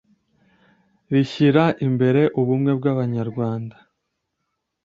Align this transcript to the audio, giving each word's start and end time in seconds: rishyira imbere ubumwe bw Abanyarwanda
rishyira 1.11 1.63
imbere 1.87 2.21
ubumwe 2.39 2.71
bw 2.79 2.85
Abanyarwanda 2.93 3.75